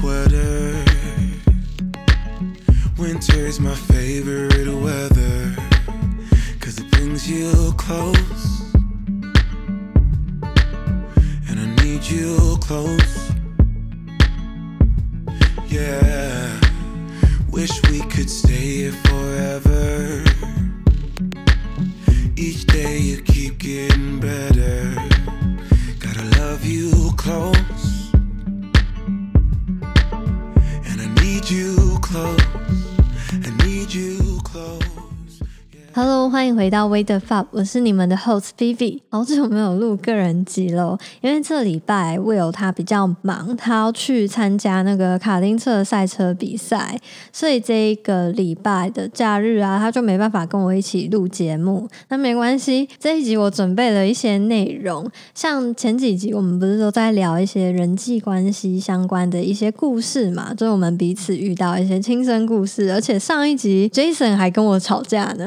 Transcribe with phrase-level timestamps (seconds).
[0.00, 0.84] sweater.
[2.98, 5.56] Winter's my favorite weather.
[6.60, 8.15] Cause it brings you close.
[36.86, 39.00] 到 Wait the Fab，我是你们的 host Vivi。
[39.08, 47.00] 好久没有录个人集了，因为这礼拜 Will 他比较忙，他要去参加那个卡丁车赛车比赛，
[47.32, 51.88] 所以这一个礼拜的假日啊，他就没办法跟我一起录节目。
[52.08, 65.46] 那没关系，这一集我准备了一些内容，像前几集我们不是都在聊一些人际关系相关的一些故事嘛，就是我们彼此遇到一些亲身故事，而且上一集 Jason 还跟我吵架呢。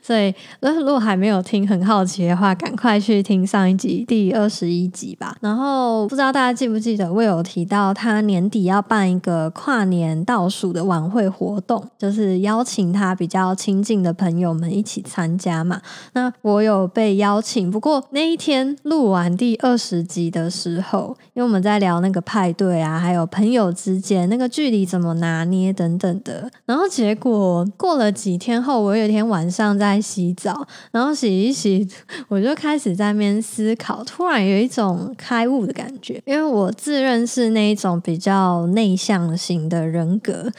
[0.00, 0.32] 所以，
[0.80, 5.36] 如果还没有听，很好奇的话，赶快去听上一集第二十一集吧。
[5.40, 15.80] 然后，不知道大家记不记得，我有提到他年底要办一个跨年倒数的晚会活动，就是邀请他比较亲近的朋友们一起参加嘛。
[16.12, 26.50] 那我有被邀请，不过那一天录完第二十集的时候，因为我们在聊那个派对啊，还有朋友之间那个距离怎么拿捏等等的。
[26.64, 31.86] 然后结果过了几天后，我有一天晚上在洗澡，然后洗一洗，
[32.28, 36.22] 我就开始在那边思考，突然有一种开悟的感觉。
[36.24, 40.50] 因为我自认是那一种比较内向型的人格。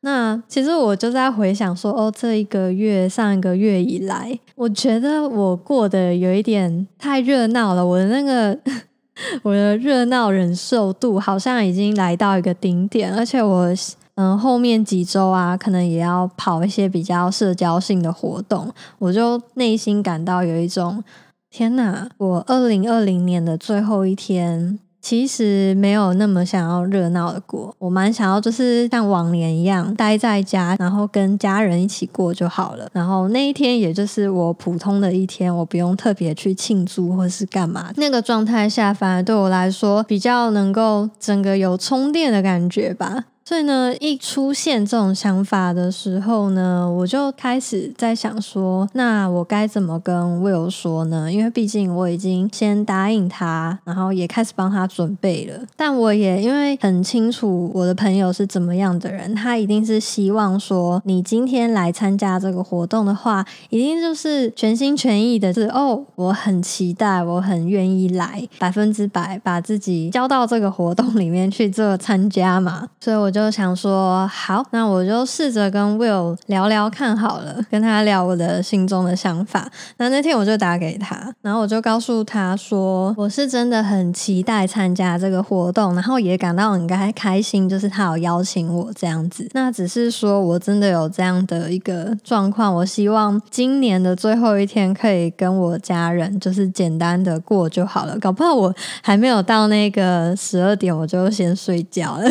[0.00, 7.86] 那其实我就在回想说，哦，这一个月、上一个月以来，我觉得我过得有一点太热闹了。
[7.86, 8.58] 我的那个
[9.42, 13.72] 我的热闹忍受度好像已经来到一个顶点，而且我
[14.16, 21.02] 嗯后面几周啊，可能也要跑一些比较社交性的活动，我就内心感到有一种
[21.50, 22.08] 天哪！
[22.18, 24.78] 我二零二零年的最后一天。
[25.04, 32.88] 其实没有那么想要热闹的过，我蛮想要就是像往年一样待在家，然后跟家人一起过就好了。
[32.94, 37.92] 然后那一天也就是我普通的一天，我不用特别去庆祝或是干嘛。
[37.96, 43.24] 那个状态下，反而对我来说比较能够整个有充电的感觉吧。
[43.46, 51.30] 所以呢，一出现这种想法的时候呢，我就开始在想说，那我该怎么跟 Will 说呢？
[51.30, 55.60] 因为毕竟我已经先答应他，然后也开始帮他准备了。
[55.76, 72.88] 但我也因为很清楚我的朋友是怎么样的人，他一定是希望说，你今天来参加这个活动的话，一定就是全心全意的，是哦，我很期待，我很愿意来，百分之百把自己交到这个活动里面去做参加嘛。
[72.98, 73.33] 所以我。
[73.34, 79.68] 就想说好，那我就试着跟 Will 聊聊看好了，跟他聊我的心中的想法。
[79.96, 89.48] 那那天我就打给他，然后我就告诉他说，我是真的很期待参加这个活动，然后也感到很开开心，就是他有邀请我这样子。
[89.52, 98.16] 那只是说我真的有这样的一个状况，我希望今年的最后一天可以跟我家人就是简单的过就好了。
[98.20, 98.72] 搞不好我
[99.02, 102.30] 还没有到那个十二点，我就先睡觉了。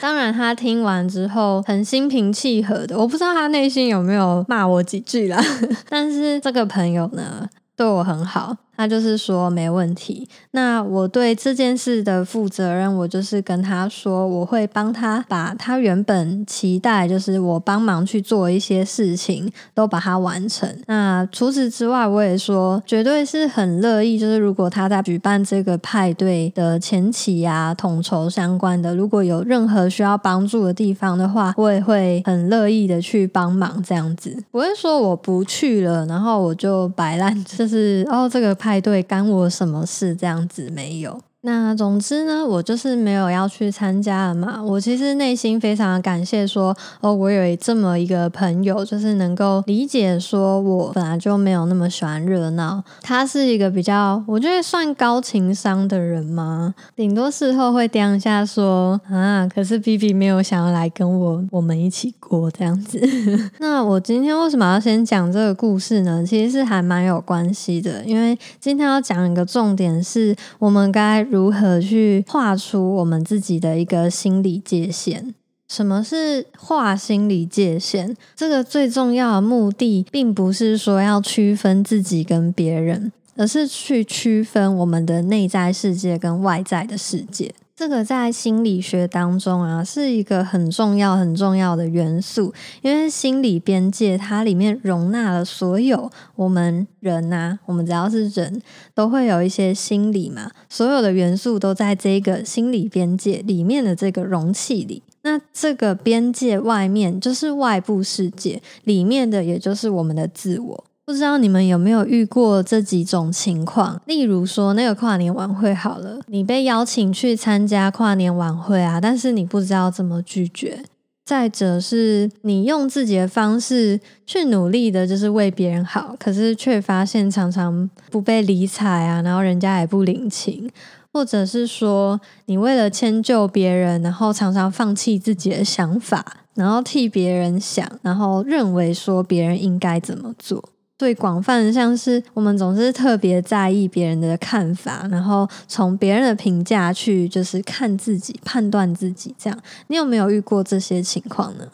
[0.00, 0.29] 当然。
[0.32, 5.42] 他听完之后很心平气和的，我不知道他内心有没有骂我几句啦。
[5.88, 8.56] 但是这个朋友呢，对我很好。
[8.80, 10.26] 他就是说没问题。
[10.52, 20.66] 那我对这件事的负责任，我就是跟他说，我会帮他把他原本期待，就是我帮忙去做一些事情，都把它完成。
[20.86, 33.82] 那除此之外，我也说绝对是很乐意，就是如果他在举办这个派对的前期呀，统筹相关的，如果有任何需要帮助的地方的话，我也会很乐意的去帮忙。
[33.82, 38.69] 这样子不会说我不去了，然后我就摆烂，就是哦这个派。
[38.70, 40.14] 派对干我什么事？
[40.14, 41.20] 这样子没有。
[41.42, 44.62] 那总之呢，我就是没有要去参加了嘛。
[44.62, 52.84] 我其实内心非常感谢，说哦，我有这么一个朋友，就是能够理解，说我本来就没有那么喜欢热闹。
[53.00, 56.74] 他是一个比较，我觉得算高情商的人吗？
[56.94, 63.00] 顶多事后会掂一下说啊，可是 B B 没有想要来跟我我们一起过这样子。
[63.60, 66.22] 那我今天为什么要先讲这个故事呢？
[66.22, 71.26] 其实是还蛮有关系的，因为今天要讲一个重点是我们该。
[71.30, 75.32] 如何去画出我们自己的一个心理界限？
[75.68, 78.16] 什么是画心理界限？
[78.34, 87.54] 这个最重要的目的，并不是说要区分自己跟别人，而是去区分我们的内在世界跟外在的世界。
[87.80, 92.52] 这个在心理学当中啊，是一个很重要、很重要的元素。
[92.82, 98.60] 因为心理边界，它里面容纳了所有我们人呐，我们只要是人
[98.92, 105.02] 都会有一些心理嘛，所有的元素都在这个心理边界里面的这个容器里。
[105.22, 110.84] 那这个边界外面就是外部世界，里面的也就是我们的自我。
[111.10, 114.00] 不知道你们有没有遇过这几种情况？
[114.06, 120.84] 例如说，那个跨年晚会好了，你被邀请去参加跨年晚会啊，但是你不知道怎么拒绝。
[121.24, 130.70] 再者是，你用自己的方式去努力的，就是为别人好，可是却发现常常不被理睬啊，然后人家也不领情。
[131.12, 136.24] 或者是说，你为了迁就别人，然后常常放弃自己的想法，
[136.54, 140.62] 然后替别人想，然后认为说别人应该怎么做。
[141.00, 149.34] 最广泛的，像是我们总是特别在意别人的看法，然后从别人的评价去就是看自己、判断自己。
[149.38, 151.68] 这样，你有没有遇过这些情况呢？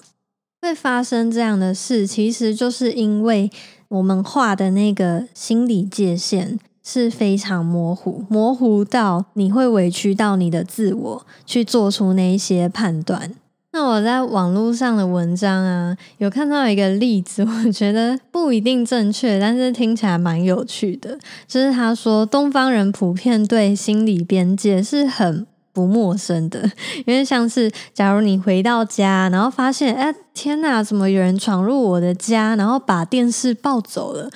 [0.62, 3.50] 会发生这样的事，其实就是因为
[3.88, 13.34] 我们画的那个心理界限是非常模糊，模糊到你会委屈到你的自我去做出那一些判断。
[13.76, 21.19] 那我在网络上的文章啊，有看到一个例子，我觉得不一定正确，但是听起来蛮有趣的。
[21.46, 26.62] 就是他说，东方人普遍对心理边界是很不陌生的，
[27.05, 34.31] 因为像是假如你回到家，然后发现，哎，天哪，怎么有人闯入我的家，然后把电视抱走了？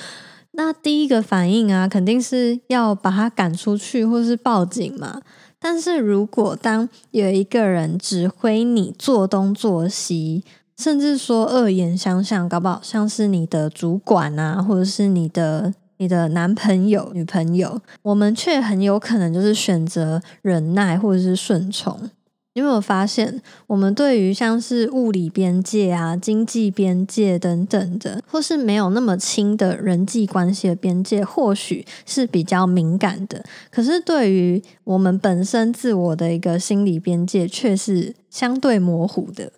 [0.51, 5.23] 那第一个反应啊，肯定是要把他赶出去，或是报警嘛。
[5.61, 10.43] 但是如果当有一个人指挥你做东做西，
[10.79, 22.09] 甚至说恶言相向，搞不好像是你的主管啊，或者是你的你的男朋友、女朋友，我们却很有可能就是选择忍耐或者是顺从。
[22.53, 33.45] 你有没有发现，我们对于像是物理边界啊、经济边界等等的，或是没有那么轻的人际关系的边界，或许是比较敏感的。
[33.71, 39.53] 可是，对于我们本身自我的一个心理边界，却是相对模糊的。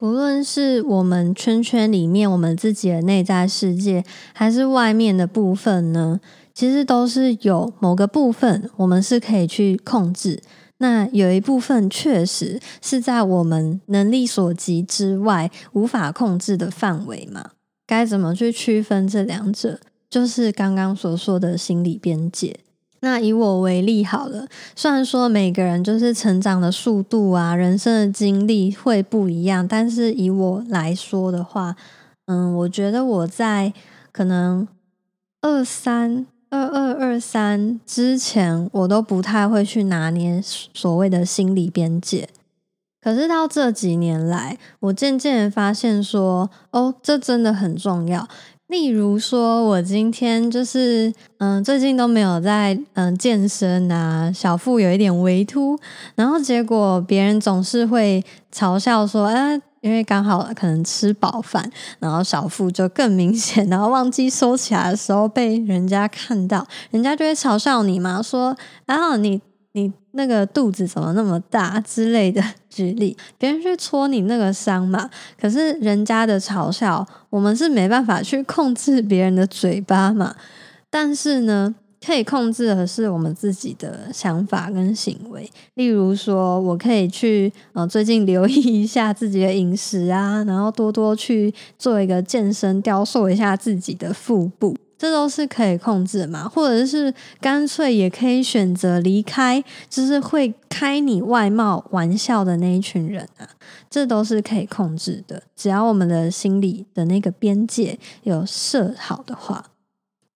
[0.00, 4.02] 无论是我们圈圈里面我们自己的内在世界，
[4.32, 6.18] 还是外面的部分呢，
[6.54, 10.40] 其实都是有某个部分，我们是可以去控制。
[10.78, 17.50] 那有一部分确实是在我们能力所及之外，无法控制的范围嘛？
[17.86, 19.80] 该怎么去区分这两者？
[20.08, 22.60] 就是刚刚所说的心理边界。
[23.00, 31.76] 那以我为例好了，虽然说每个人就是成长的速度啊，人生的经历会不一样，但是以我来说的话，
[32.26, 33.72] 嗯，我觉得我在
[34.12, 34.66] 可能
[35.42, 36.26] 二三。
[36.50, 42.28] 二二二三之前，我都不太会去拿捏所谓的心理边界。
[43.00, 48.26] 可是到这几年来，我渐渐发现说，哦，这真的很重要。
[48.66, 55.78] 例如说，我今天就是，嗯，最近都没有在嗯健身啊，小腹有一点微凸，
[56.14, 59.60] 然后结果别人总是会嘲笑说，哎。
[59.80, 69.40] 因为刚好可能吃饱饭，然后小腹就更明显，然后忘记收起来的时候被人家看到，人家就会嘲笑你嘛，说啊你
[69.72, 75.08] 你那个肚子怎么那么大之类的举例，别人去戳你那个伤嘛，
[75.40, 80.34] 可是人家的嘲笑，我们是没办法去控制别人的嘴巴嘛，
[80.90, 81.74] 但是呢。
[82.04, 96.48] 可以控制的是我们自己的想法跟行为，例如说，我可以去呃最近留意一下自己的饮食啊，然后多多去做一个健身，雕塑一下自己的腹部，这都是可以控制嘛。
[96.48, 103.48] 或者是干脆也可以选择离开，就是会开你外貌玩笑的那一群人啊，
[103.90, 105.42] 这都是可以控制的。
[105.56, 109.64] 只要我们的心理的那个边界有设好的话。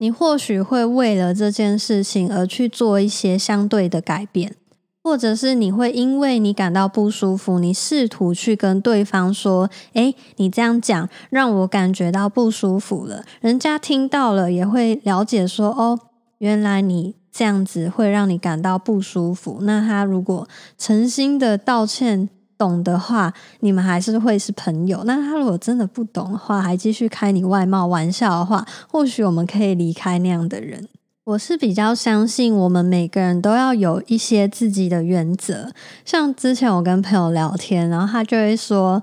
[0.03, 4.57] 你或许会为了这件事情而去做一些相对的改变，
[5.05, 15.97] 或者是你会因为你感到不舒服，你试图去跟对方说：“诶，你这样讲让我感觉到不舒服了。”人家听到了也会了解说：“哦，
[16.39, 22.29] 原来你这样子会让你感到不舒服。”那他如果诚心的道歉。
[22.63, 25.03] 懂的话，你们还是会是朋友。
[25.05, 30.87] 那他如果真的不懂的话，还继续开你外貌玩笑的话，或许我们可以离开那样的人。
[31.25, 35.73] 我是比较相信，我们每个人都要有一些自己的原则。
[36.05, 39.03] 像之前我跟朋友聊天，然后他就会说：“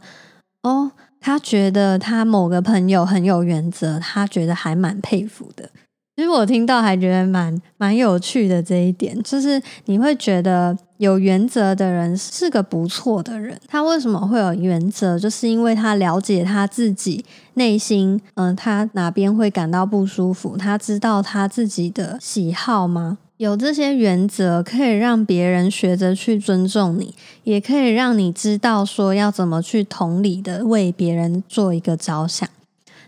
[0.63, 5.69] 哦，他觉得他某个朋友很有原则，他觉得还蛮佩服的。”
[6.19, 13.57] 其实我听到还觉得蛮蛮有趣的这一点，就是你会觉得有原则的人是个不错的人。
[13.69, 15.17] 他为什么会有原则？
[15.17, 17.23] 就是因为他了解他自己
[17.53, 23.19] 内心，嗯，他哪边会感到不舒服，他知道他自己的喜好吗？
[23.37, 32.49] 有这些原则，可以让别人学着去尊重你，也可以让你知道说要怎么去同理的为别人做一个着想。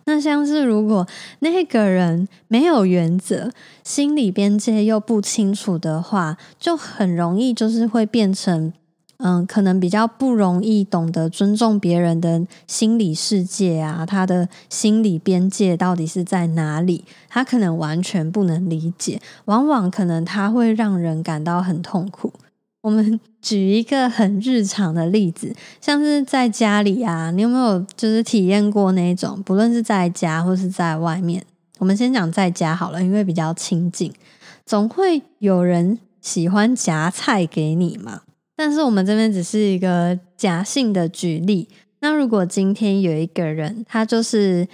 [0.06, 1.08] 那像是如果
[1.40, 3.52] 那个人没有原则，
[3.84, 8.74] 心理边界又不清楚的话，就很容易就是会变成，
[9.18, 17.06] 嗯，可能比较不容易懂得尊重别人的心理世界啊，他的心理边界到底是在哪里？
[17.30, 22.34] 他可能完全不能理解，往往可能他会让人感到很痛苦。
[22.82, 31.44] 我们举一个很日常的例子，像是在家里啊，你有没有就是体验过那种，不论是在家或是在外面，
[31.80, 34.14] 我们先讲在家好了，因为比较亲近，
[34.64, 38.22] 总会有人喜欢夹菜给你嘛。
[38.56, 41.68] 但是我们这边只是一个假性的举例。
[42.02, 44.68] 那如果今天有一个人，他就是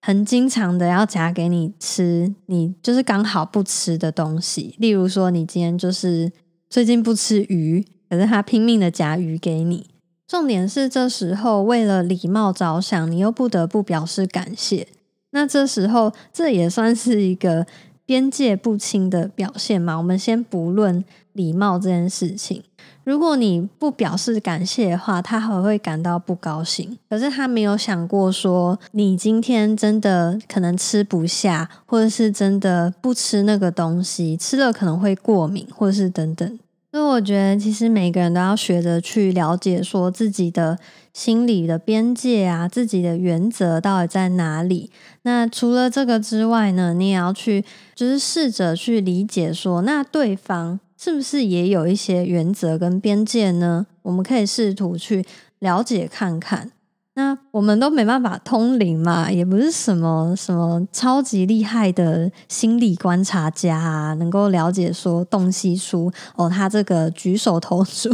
[0.00, 6.32] 很经常的要夹给你吃，你就是刚好不吃的东西，例如说你今天就是。
[6.72, 9.88] 最近不吃鱼，可是他拼命的夹鱼给你。
[10.26, 14.88] 重点是这时候为了礼貌着想，你又不得不表示感谢。
[15.32, 17.66] 那这时候这也算是一个
[18.06, 19.98] 边界不清的表现嘛？
[19.98, 22.62] 我们先不论礼貌这件事情。
[23.04, 26.96] 如果你不表示感谢的话，他还会感到不高兴。
[27.10, 36.58] 可是他没有想过说，你今天真的可能吃不下，或者是真的不吃那个东西，吃了可能会过敏，或者是等等。
[36.92, 40.78] 所以我觉得，其实每个人都要学着去了解，说自己的
[41.14, 44.90] 心理的边界啊，自己的原则到底在哪里。
[45.22, 53.86] 那除了这个之外呢，你也要去，就是试着去理解，说那对方是不是也有一些原则跟边界呢？
[54.02, 55.24] 我们可以试图去
[55.60, 56.72] 了解看看。
[57.14, 68.08] 那我们都没办法通灵嘛，也不是什么什么超级厉害的心理观察家啊，能够了解说洞悉出哦，他这个举手投足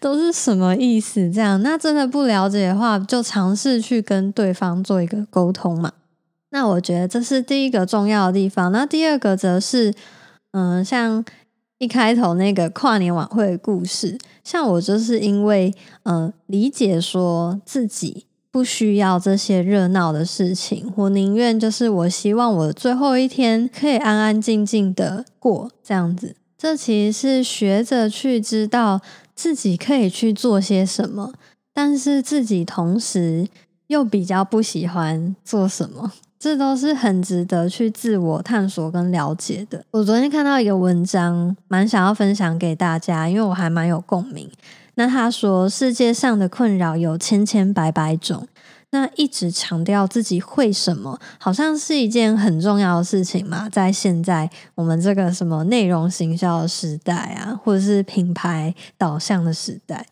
[0.00, 1.28] 都是什么意思？
[1.28, 5.90] 这样，那真的不了解的话，就尝试去跟对方做一个沟通嘛。
[6.50, 8.70] 那我觉得这是第一个重要的地方。
[8.70, 9.92] 那第二个则是，
[10.52, 11.24] 嗯，像
[11.78, 15.74] 一开头那个跨年晚会的故事，像我就是因为
[16.04, 18.25] 嗯理解说自己。
[18.56, 26.34] 不需要这些热闹的事情，我宁愿就是我希望我最后一天可以安安静静的过这样子。
[26.56, 29.02] 这其实是学着去知道
[29.34, 31.34] 自己可以去做些什么，
[31.74, 33.46] 但是自己同时
[33.88, 39.84] 又比较不喜欢做什么， 这都是很值得去自我探索跟了解的。
[39.90, 44.50] 我昨天看到一个文章，蛮想要分享给大家，因为我还蛮有共鸣。
[44.96, 48.46] 那他说，世界上的困扰有千千百百种。
[48.90, 53.68] 那一直强调自己会什么，好像是一件很重要的事情嘛。
[53.68, 60.06] 在现在我们这个什么内容行销的时代啊，或者是品牌导向的时代，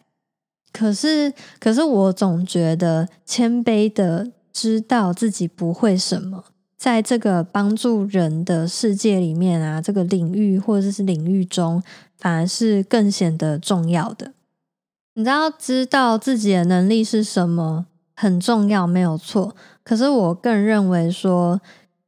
[0.73, 6.45] 可是，可是我总觉得谦卑的知道自己不会什么，
[6.77, 11.83] 在这个帮助人的世界里面啊，这个领域或者是领域中，
[12.19, 14.34] 反而是更显得重要的。
[15.15, 19.55] 你知道，知道自己的能力是什么很重要，没有错。
[19.85, 21.61] 可是我更认为说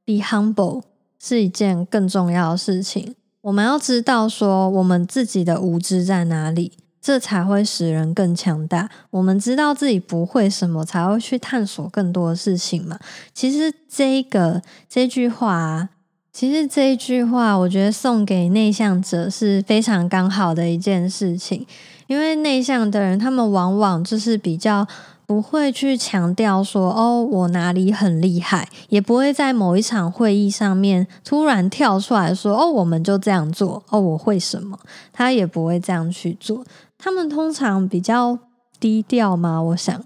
[0.04, 0.82] ，be humble
[1.22, 3.14] 是一件更重要的事情。
[3.42, 8.90] 我们要知道说，我们自己的无知在哪里，这才会使人更强大。
[9.10, 12.98] 我们知道自己不会什么，才会去探索更多的事情嘛。
[13.32, 15.90] 其实这个这句话，
[16.32, 21.64] 其实这一句话，我觉得送给内向者是非常刚好的一件事情。
[22.06, 24.86] 因为内向的人，他们往往就是比较
[25.26, 34.78] 不会去强调说哦，我哪里很厉害，也不会在某一场会议上面突然跳出来说哦，我们就这样做哦，我会什么，
[35.12, 36.64] 他也不会这样去做。
[36.96, 38.38] 他们通常比较
[38.78, 40.04] 低调嘛，我想，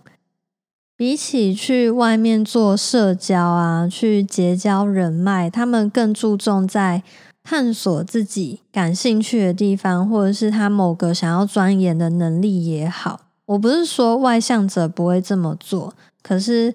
[0.97, 7.03] 比起去外面做社交啊，去结交人脉，他们更注重在。
[7.43, 13.21] 探索自己感兴趣的地方，或者是他某个想要钻研的能力也好。
[13.47, 15.93] 我不是说外向者不会这么做，
[16.23, 16.73] 可是，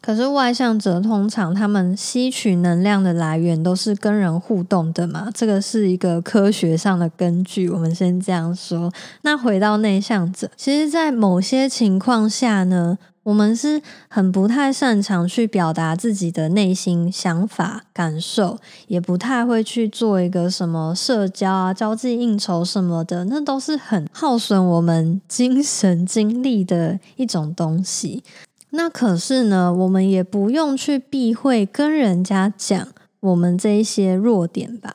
[0.00, 7.68] 可是外向者通常他们吸取能量的来源都是跟人互动的嘛，这个是一个科学上的根据。
[7.68, 8.90] 我们先这样说。
[9.22, 12.96] 那回到内向者，其实，在某些情况下呢。
[13.26, 28.22] 我们是很不太擅长去表达自己的内心想法、感受，也不太会去做一个什么社交啊、交际应酬什么的，那都是很耗损我们精神精力的一种东西。
[28.70, 32.86] 那可是呢，我们也不用去避讳跟人家讲
[33.18, 34.94] 我们这一些弱点吧。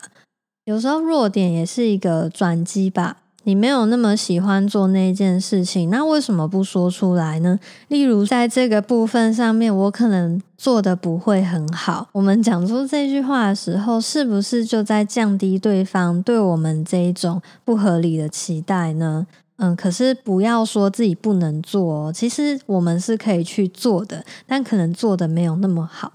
[0.64, 3.18] 有时候弱点也是一个转机吧。
[3.44, 7.58] 你没有那么喜欢做那件事情，那为什么不说出来呢？
[7.88, 12.08] 例如在这个部分上面，我可能做的不会很好。
[12.12, 19.26] 我们讲出这句话的时候，是不是就在降低对方对我们这一种不合理的期待呢？
[19.56, 26.12] 嗯，可是不要说自己不能做哦，其实我们是可以去做的，但可能做的没有那么好。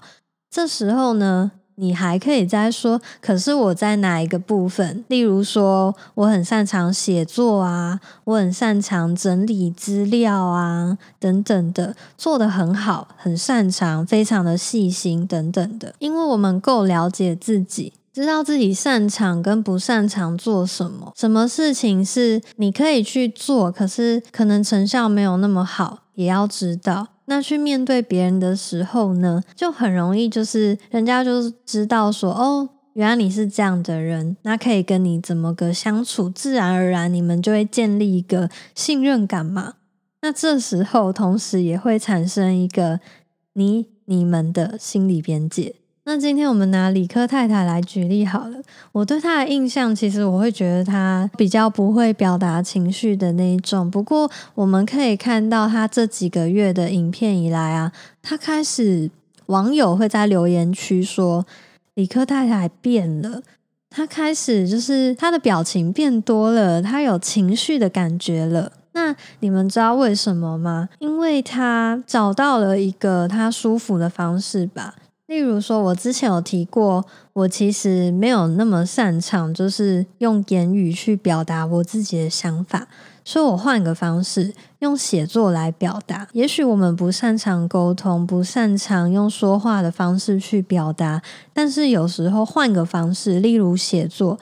[0.50, 1.52] 这时候呢？
[1.80, 5.04] 你还可以再说，可是我在哪一个部分？
[5.06, 15.94] 例如说，我很擅长写作啊，我很擅长整理资料啊，等等的，做得很好，很擅长，非常的细心等等的。
[16.00, 27.06] 因为我们够了解自己，知道自己擅长跟不擅长做什么，什么事情是你可以去做，可是可能成效没有那么好，也要知道。
[27.30, 39.74] 那去面对别人的时候呢，就很容易，就是人家就知道说，哦，原来你是这样的人，那可以跟你怎么个相处，自然而然你们就会建立一个信任感嘛。
[40.22, 42.98] 那这时候，同时也会产生一个
[43.52, 45.74] 你你们的心理边界。
[46.08, 48.56] 那今天我们拿理科太太来举例好了。
[48.92, 53.90] 我对她的印象，其实我会觉得她比较不会表达情绪的那一种。
[53.90, 59.10] 不过我们可以看到，她这几个月的影片以来啊，她开始
[59.48, 61.44] 网友会在留言区说
[61.92, 63.42] 理科太太变了。
[63.90, 68.72] 她开始就是她的表情变多了，她有情绪的感觉了。
[68.92, 70.88] 那你们知道为什么吗？
[71.00, 74.94] 因为她找到了一个她舒服的方式吧。
[75.28, 77.04] 例如说，我之前有提过，
[77.34, 82.88] 我其实没有那么擅长，就是用言语去表达我自己的想法，
[83.26, 86.26] 所以我换个方式，用写作来表达。
[86.32, 91.20] 也许我们不擅长沟通，不擅长用说话的方式去表达，
[91.52, 94.38] 但是有时候换个方式，例如写作。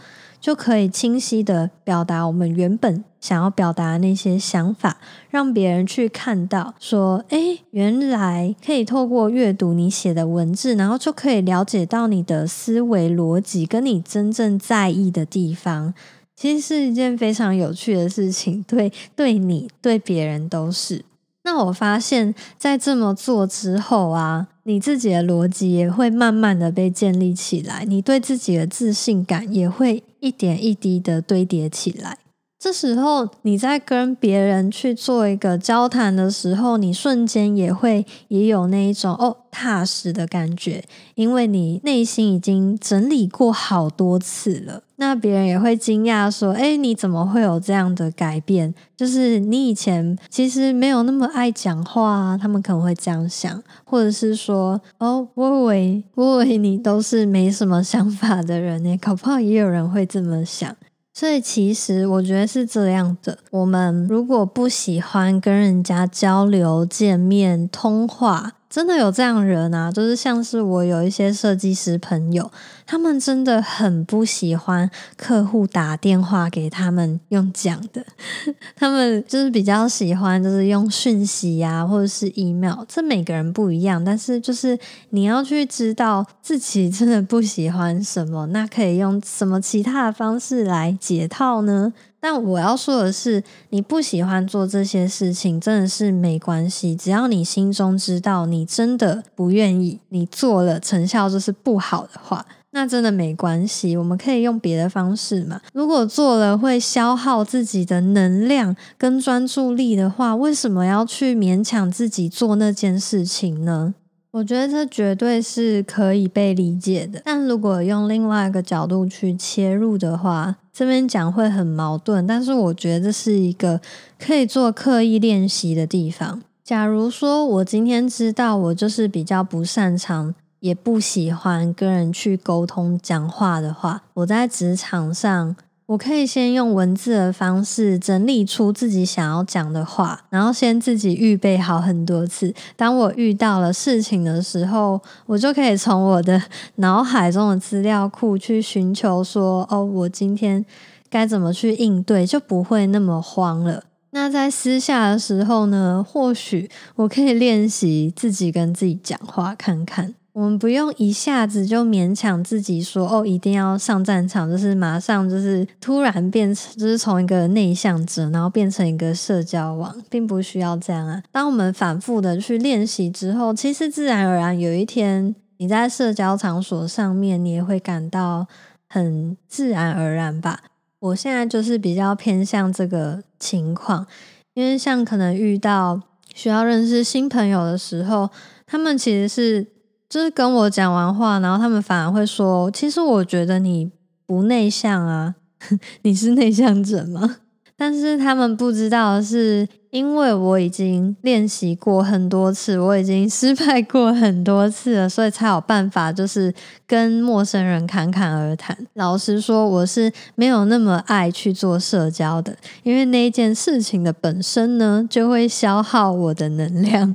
[0.47, 15.93] 就可以清晰的表达我们原本想要表达的那些想法，让别人去看到，说：“哎，原来可以透过阅读你写的文字，然后就可以了解到你的思维逻辑，跟你真正在意的地方。”
[16.37, 21.05] 其实是一件非常有趣的事情，对，对你，对别人都是。
[21.43, 32.26] 那我发现，在这么做之后啊，你自己的逻辑也会慢慢的被建立起来，你对自己的自信感也会一点一滴的堆叠起来。
[32.67, 40.83] 这时候你在跟别人去做一个交谈的时候，你瞬间也会也有那一种哦踏实的感觉，
[41.15, 44.83] 因为你内心已经整理过好多次了。
[44.97, 48.75] 那别人也会惊讶说：“哎，你怎么会有这样的改变？
[48.97, 60.75] 就是你以前其实没有那么爱讲话啊。”他们可能会这样想，或者是说：“哦，我以为我以为你都是没什么想法的人呢。”搞不好也有人会这么想。
[61.19, 68.53] 所以其实我觉得是这样的：我们如果不喜欢跟人家交流、见面、通话。
[68.69, 72.51] 真的有这样人啊，就是像是我有一些设计师朋友，
[72.87, 78.07] 他们真的很不喜欢客户打电话给他们用讲的，
[78.77, 82.85] 他们就是比较喜欢就是用讯息呀，或者是 email。
[82.89, 84.79] 这每个人不一样，但是就是
[85.11, 91.93] 你要去知道自己真的不喜欢什么，那可以用什么其他的方式来解套呢？
[92.19, 96.97] 但我要说的是，你不喜欢做这些事情，真的是没关系。
[96.97, 102.45] 只要你心中知道你真的不愿意，你做了成效就是不好的话，
[102.77, 103.97] 那真的没关系。
[103.97, 105.59] 我们可以用别的方式嘛。
[105.73, 113.95] 如果做了会消耗自己的能量跟专注力的话，为什么要去勉强自己做那件事情呢？
[114.33, 122.27] 我觉得这绝对是可以被理解的，但如果用另外一个角度去切入的话，这边讲会很矛盾。
[122.27, 123.81] 但是我觉得这是一个
[124.19, 126.43] 可以做刻意练习的地方。
[126.63, 135.57] 假如说我今天知道我就是比较不擅长，也不喜欢跟人去沟通讲话的话，我在职场上。
[135.87, 142.53] 我可以先用文字的方式整理出自己想要讲的话，然后先自己预备好很多次。
[142.75, 146.43] 当我遇到了事情的时候，我就可以从我的
[146.77, 150.67] 脑海中的资料库去寻求说：“哦，我今天
[151.09, 160.17] 该怎么去应对，就不会那么慌了。”那在私下的时候呢，或许我可以练习自己跟自己讲话看看。
[160.37, 171.23] 我们不用一下子就勉强自己说哦，一定要上战场，就是马上就是突然变成，就是从一个内向者，然后变成一个社交网，并不需要这样啊。
[171.33, 178.47] 当我们反复的去练习之后，其实自然而然有一天你在社交场所上面，你也会感到
[178.91, 180.65] 很自然而然吧。
[180.99, 184.07] 我现在就是比较偏向这个情况，
[184.53, 186.03] 因为像可能遇到
[186.35, 188.29] 需要认识新朋友的时候，
[188.67, 189.69] 他们其实是。
[190.09, 193.91] 就是跟我讲完话，然后他们反而会说：“其实我觉得你
[194.27, 195.35] 不内向啊，
[196.03, 197.37] 你是内向者吗？”
[197.79, 206.55] 但是他们不知道是，因为我已经练习过很多次，我已经失败过很多次了，所以才有办法就是
[206.87, 208.75] 跟陌生人侃侃而谈。
[208.95, 217.15] 老实说，我是没有那么爱去做社交的，因为那件事情的本身呢，就会消耗我的能量。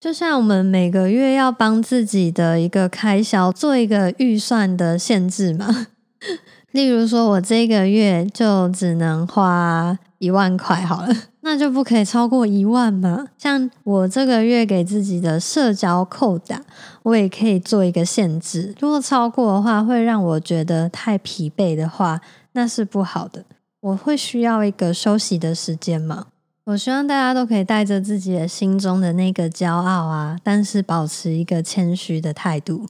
[0.00, 5.88] 就像我们每个月要帮自己的一个开销做一个预算的限制嘛，
[6.72, 13.26] 例如说我这个月就只能花一万块好了，那就不可以超过一万嘛。
[13.36, 16.62] 像我这个月给自己的社交扣打，
[17.02, 22.18] 我也可以做一个限制，如果超过的话，会让我觉得太疲惫的话，
[22.52, 23.44] 那是不好的。
[23.80, 26.28] 我会需要一个休息的时间嘛。
[26.70, 32.86] 我希望大家都可以带着自己的心中的那个骄傲啊，但是保持一个谦虚的态度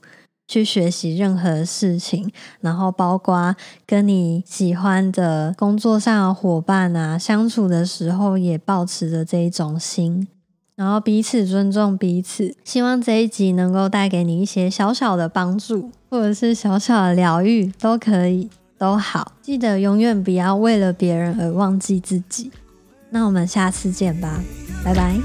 [0.47, 3.55] 去学习任何事情，然后包括
[3.87, 10.27] 跟你喜欢的工作上的伙伴啊相处的时候，也保持着这一种心，
[10.75, 12.55] 然后彼此尊重彼此。
[12.63, 19.31] 希望这一集能够带给你一些小小的帮助，或者是小小的疗愈，都可以，都好。
[19.41, 22.51] 记得永远不要为了别人而忘记自己。
[23.13, 24.41] 那我们下次见吧，
[24.85, 25.19] 拜拜。